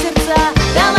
[0.00, 0.36] Сердца.
[0.74, 0.97] Давай,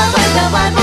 [0.00, 0.79] one, the one.